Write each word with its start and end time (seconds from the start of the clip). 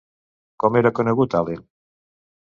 Com 0.63 0.79
era 0.79 0.93
conegut 1.01 1.37
Allen? 1.41 1.63